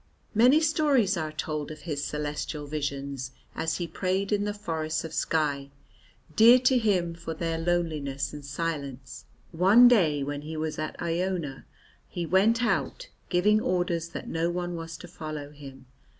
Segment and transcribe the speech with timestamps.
[0.33, 5.13] Many stories are told of his celestial visions as he prayed in the forests of
[5.13, 5.69] Skye,
[6.35, 9.25] dear to him for their loneliness and silence.
[9.51, 11.67] One dy, when he was at Iona
[12.09, 15.85] he went out, giving orders that no one was to follow him.